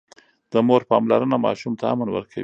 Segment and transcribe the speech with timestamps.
[0.51, 2.39] د مور پاملرنه ماشوم ته امن ورکوي.